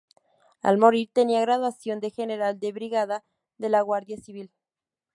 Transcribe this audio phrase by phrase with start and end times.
[0.63, 3.23] Al morir tenía graduación de general de brigada
[3.59, 4.51] de la guardia civil.